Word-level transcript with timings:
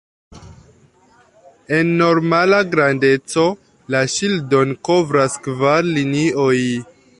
En 1.79 1.91
normala 1.99 2.63
grandeco, 2.71 3.45
la 3.97 4.03
ŝildon 4.15 4.75
kovras 4.89 5.39
kvar 5.49 5.89
linioj. 5.99 6.51